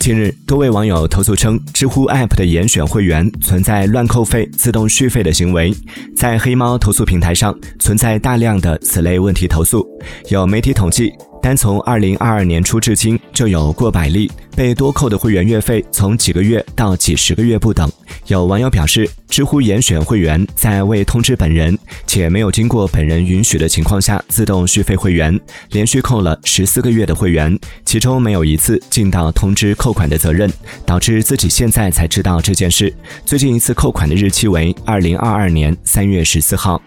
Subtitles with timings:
[0.00, 5.72] 近日，多位网友投诉称，知乎 App 的严选会员存在乱扣费、自动续费的行为。
[6.16, 9.86] 在黑猫投诉平台上，存在大量的此类问题投诉。
[10.28, 11.12] 有媒体统计。
[11.42, 17.90] 单从二零二二年初至今，就有过百例被多扣的会员月费，从几个月到几十个月不等。
[18.28, 21.76] 有网友表示，知乎严选会员在未通知本人
[22.06, 25.38] 且没有经过本人允许的情况下自动续费会员，
[25.72, 30.48] 连续扣了十四个月的会员，其中没有一次尽到通知扣款的责任，
[30.86, 32.94] 导致自己现在才知道这件事。
[33.26, 36.80] 最近一次扣款的日期为二零二二年三月十四号。